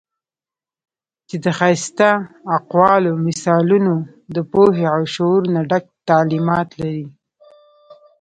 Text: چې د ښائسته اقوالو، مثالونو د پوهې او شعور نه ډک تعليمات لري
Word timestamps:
چې 1.27 1.35
د 1.43 1.45
ښائسته 1.57 2.09
اقوالو، 2.57 3.11
مثالونو 3.27 3.93
د 4.35 4.37
پوهې 4.51 4.85
او 4.95 5.01
شعور 5.13 5.43
نه 5.53 5.61
ډک 5.69 5.83
تعليمات 6.09 6.69
لري 6.81 7.05